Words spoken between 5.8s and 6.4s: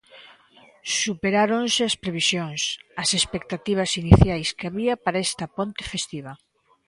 festiva.